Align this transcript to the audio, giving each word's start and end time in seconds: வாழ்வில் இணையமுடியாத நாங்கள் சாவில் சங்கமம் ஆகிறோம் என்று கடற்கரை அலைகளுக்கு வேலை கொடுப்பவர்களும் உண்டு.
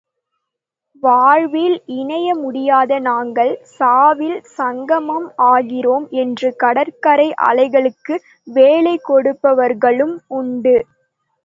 வாழ்வில் 1.03 1.75
இணையமுடியாத 1.97 2.97
நாங்கள் 2.99 3.51
சாவில் 3.75 4.39
சங்கமம் 4.55 5.29
ஆகிறோம் 5.51 6.07
என்று 6.21 6.49
கடற்கரை 6.55 7.29
அலைகளுக்கு 7.49 8.17
வேலை 8.47 8.95
கொடுப்பவர்களும் 9.09 10.17
உண்டு. 10.39 10.77